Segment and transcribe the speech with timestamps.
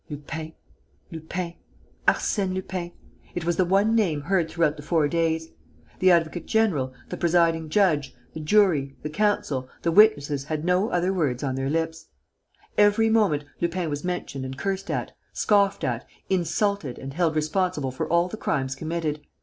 [0.09, 0.53] Lupin....
[1.11, 1.53] Lupin....
[2.07, 2.91] Arsène Lupin:
[3.35, 5.49] it was the one name heard throughout the four days.
[5.99, 11.13] The advocate general, the presiding judge, the jury, the counsel, the witnesses had no other
[11.13, 12.07] words on their lips.
[12.79, 18.09] Every moment, Lupin was mentioned and cursed at, scoffed at, insulted and held responsible for
[18.09, 19.21] all the crimes committed.